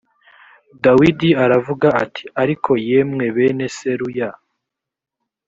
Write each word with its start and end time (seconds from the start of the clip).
dawidi 0.83 1.29
aravuga 1.43 1.87
ati 2.03 2.23
ariko 2.41 2.71
yemwe 2.87 3.25
bene 3.35 3.65
seruya 3.77 4.29